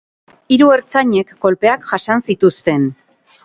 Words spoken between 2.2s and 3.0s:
zituzten.